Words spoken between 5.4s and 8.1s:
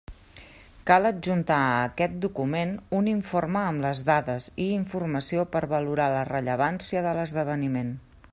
per valorar la rellevància de l'esdeveniment.